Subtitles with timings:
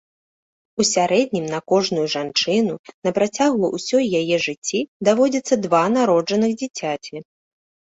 [0.79, 2.73] У сярэднім на кожную жанчыну
[3.09, 7.17] на працягу ўсёй яе жыцці даводзіцца два народжаных дзіцяці.